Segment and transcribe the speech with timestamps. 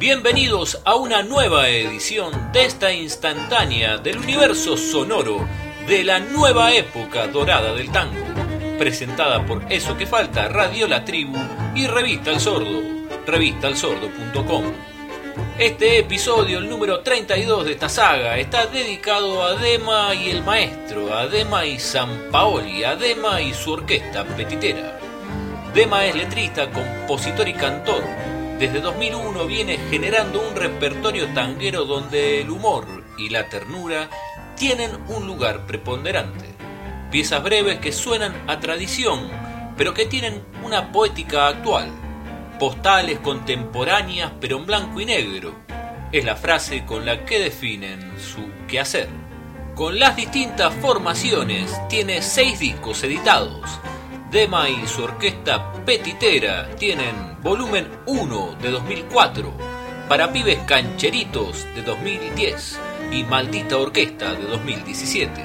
[0.00, 5.46] Bienvenidos a una nueva edición de esta instantánea del universo sonoro
[5.86, 8.24] de la nueva época dorada del tango,
[8.78, 11.36] presentada por Eso que Falta, Radio La Tribu
[11.74, 12.80] y Revista El Sordo,
[13.26, 14.64] revistalsordo.com.
[15.58, 21.12] Este episodio, el número 32 de esta saga, está dedicado a Dema y el maestro,
[21.14, 24.98] a Dema y San Paoli, a Dema y su orquesta petitera.
[25.74, 28.02] Dema es letrista, compositor y cantor.
[28.60, 34.10] Desde 2001 viene generando un repertorio tanguero donde el humor y la ternura
[34.54, 36.44] tienen un lugar preponderante.
[37.10, 39.30] Piezas breves que suenan a tradición,
[39.78, 41.90] pero que tienen una poética actual.
[42.58, 45.54] Postales contemporáneas, pero en blanco y negro.
[46.12, 49.08] Es la frase con la que definen su quehacer.
[49.74, 53.80] Con las distintas formaciones, tiene seis discos editados.
[54.30, 59.52] Dema y su orquesta Petitera tienen volumen 1 de 2004,
[60.08, 62.78] para pibes cancheritos de 2010
[63.10, 65.42] y Maldita Orquesta de 2017.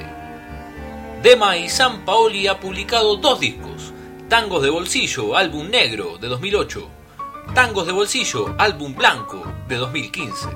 [1.20, 3.92] Dema y San Paoli ha publicado dos discos,
[4.28, 6.88] Tangos de Bolsillo, álbum negro de 2008,
[7.54, 10.48] Tangos de Bolsillo, álbum blanco de 2015.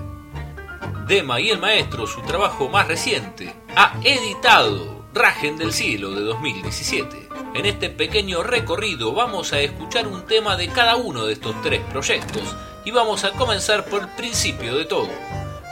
[1.08, 7.29] Dema y el Maestro, su trabajo más reciente, ha editado Rajen del Cielo de 2017.
[7.52, 11.80] En este pequeño recorrido vamos a escuchar un tema de cada uno de estos tres
[11.90, 15.08] proyectos y vamos a comenzar por el principio de todo.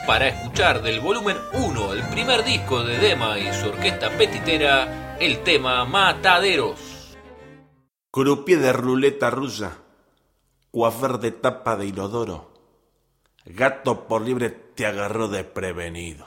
[0.04, 5.44] Para escuchar del volumen 1, el primer disco de Dema y su orquesta petitera, el
[5.44, 7.16] tema Mataderos.
[8.10, 9.78] Croupier de ruleta rusa,
[10.72, 12.52] coafer de tapa de inodoro,
[13.44, 16.26] gato por libre te agarró desprevenido.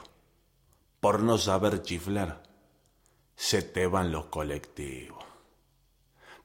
[0.98, 2.42] Por no saber chiflar,
[3.36, 5.31] se te van los colectivos.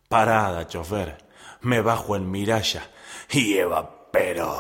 [0.09, 1.17] Parada, chofer,
[1.63, 2.81] me bajo en Miralla
[3.29, 4.57] y evapero.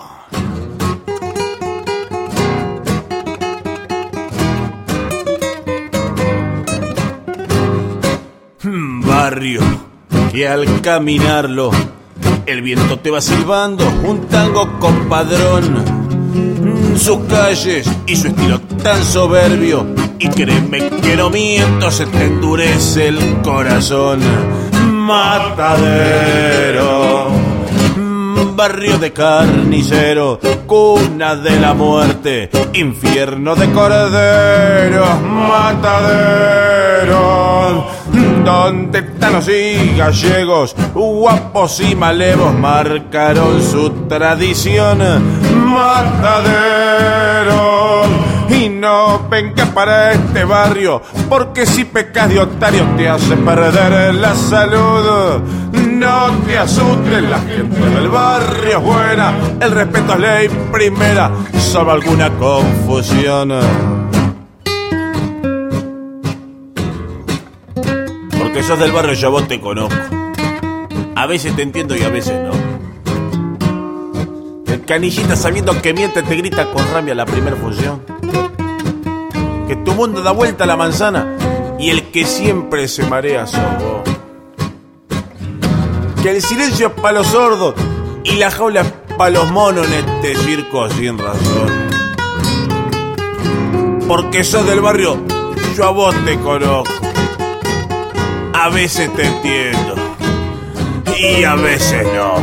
[8.61, 9.61] Barrio
[10.33, 11.71] que al caminarlo
[12.45, 15.81] el viento te va silbando un tango compadrón.
[16.97, 19.87] Sus calles y su estilo tan soberbio
[20.19, 24.19] y créeme que no miento se te endurece el corazón.
[25.07, 26.97] Matadero,
[28.57, 36.27] barrio de carnicero, cuna de la muerte, infierno de corderos, matadero,
[38.43, 44.99] donde tanos y gallegos, guapos y malevos marcaron su tradición,
[45.73, 47.07] matadero.
[48.77, 55.41] No vengas para este barrio, porque si pecas de otario te hace perder la salud.
[55.73, 61.91] No te asustes, la gente del barrio es buena, el respeto es ley primera, salvo
[61.91, 63.51] alguna confusión.
[68.37, 69.95] Porque sos del barrio, yo vos te conozco.
[71.15, 72.51] A veces te entiendo y a veces no.
[74.71, 78.01] El canillita sabiendo que miente te grita con rabia la primera función.
[79.67, 81.35] Que tu mundo da vuelta a la manzana
[81.79, 84.01] y el que siempre se marea sos vos.
[86.21, 87.75] Que el silencio es pa' los sordos
[88.23, 91.87] y la jaula es pa' los monos en este circo sin razón.
[94.07, 95.17] Porque sos del barrio,
[95.75, 96.93] yo a vos te conozco.
[98.53, 99.95] A veces te entiendo
[101.19, 102.35] y a veces no.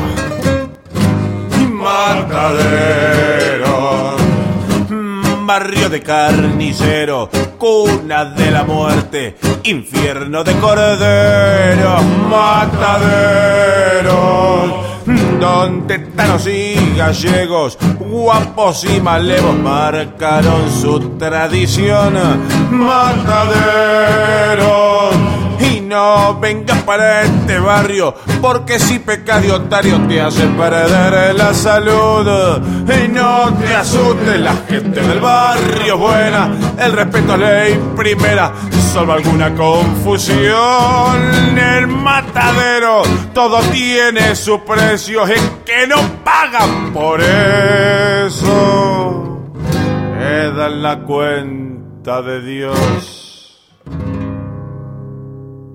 [1.70, 3.43] Matadero,
[5.46, 12.94] barrio de carnicero, cuna de la muerte, infierno de corderos, mataderos,
[15.40, 22.14] donde tanos y gallegos, guapos y malevos marcaron su tradición,
[22.70, 24.14] mataderos.
[25.94, 32.60] No vengas para este barrio, porque si pecas de otario te hace perder la salud.
[32.88, 36.50] Y no te asustes, la gente del barrio es buena,
[36.80, 38.52] el respeto es ley primera,
[38.92, 40.48] salvo alguna confusión.
[41.56, 48.42] El matadero, todo tiene su precio, es que no pagan por eso.
[50.18, 53.23] Dan la cuenta de Dios.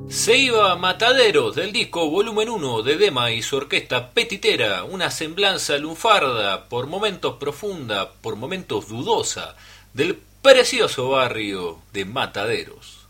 [0.10, 5.78] Se iba Mataderos del disco Volumen 1 de Dema y su orquesta Petitera, una semblanza
[5.78, 9.56] lunfarda, por momentos profunda, por momentos dudosa,
[9.94, 13.06] del precioso barrio de Mataderos.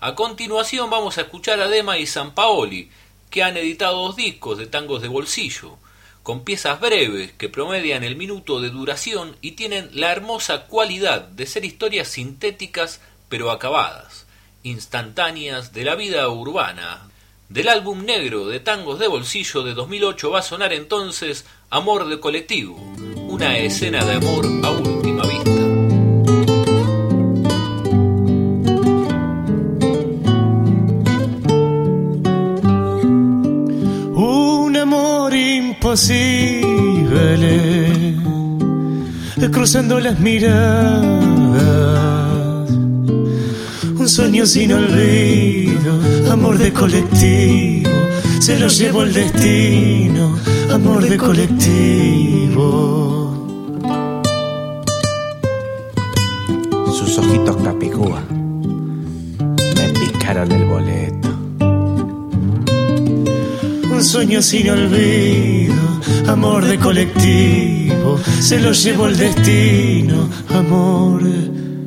[0.00, 2.90] A continuación vamos a escuchar a Dema y San Paoli,
[3.30, 5.78] que han editado dos discos de tangos de bolsillo,
[6.22, 11.46] con piezas breves que promedian el minuto de duración y tienen la hermosa cualidad de
[11.46, 13.00] ser historias sintéticas
[13.30, 14.23] pero acabadas,
[14.64, 17.02] instantáneas de la vida urbana.
[17.48, 22.18] Del álbum negro de tangos de bolsillo de 2008 va a sonar entonces Amor de
[22.18, 22.76] colectivo,
[23.28, 25.50] una escena de amor a última vista.
[34.16, 36.64] Un amor imposible,
[39.52, 42.23] cruzando las miradas.
[44.14, 46.00] Un sueño sin olvido,
[46.30, 47.90] amor de colectivo,
[48.38, 50.38] se lo llevó el destino,
[50.72, 52.54] amor de colectivo.
[56.96, 58.22] Sus ojitos capicúa
[59.76, 61.30] me picaron el boleto.
[63.90, 65.74] Un sueño sin olvido,
[66.28, 71.20] amor de colectivo, se lo llevó el destino, amor.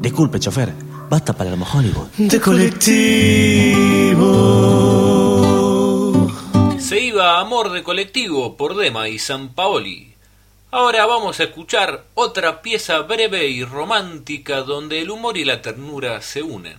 [0.01, 0.73] Disculpe, chofer,
[1.09, 2.07] basta Palermo Hollywood.
[2.17, 2.97] de colectivo.
[6.79, 10.13] Se iba Amor de Colectivo por Dema y San Paoli.
[10.71, 16.21] Ahora vamos a escuchar otra pieza breve y romántica donde el humor y la ternura
[16.21, 16.77] se unen.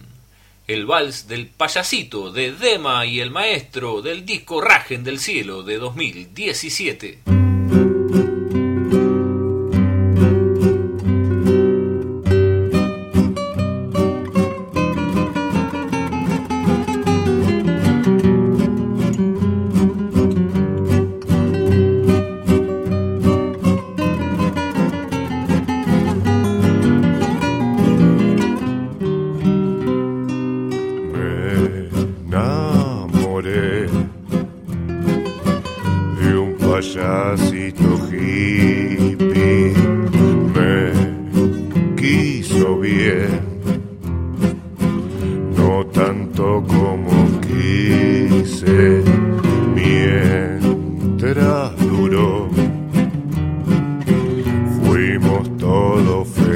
[0.67, 5.79] El vals del payasito de Dema y el maestro del disco Rajen del Cielo de
[5.79, 7.38] 2017.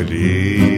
[0.04, 0.71] Todos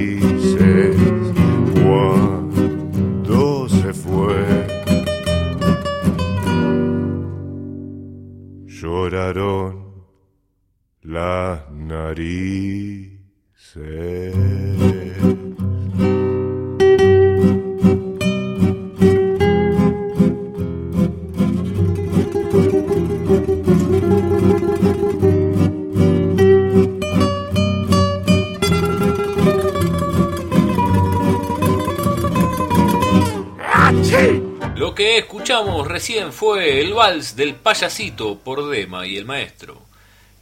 [34.77, 39.83] Lo que escuchamos recién fue el vals del payasito por Dema y el maestro.